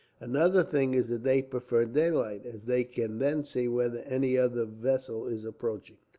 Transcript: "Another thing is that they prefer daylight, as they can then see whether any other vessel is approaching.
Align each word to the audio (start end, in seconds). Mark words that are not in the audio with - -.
"Another 0.19 0.63
thing 0.63 0.95
is 0.95 1.09
that 1.09 1.21
they 1.21 1.43
prefer 1.43 1.85
daylight, 1.85 2.43
as 2.43 2.65
they 2.65 2.83
can 2.83 3.19
then 3.19 3.43
see 3.43 3.67
whether 3.67 3.99
any 3.99 4.35
other 4.35 4.65
vessel 4.65 5.27
is 5.27 5.45
approaching. 5.45 5.97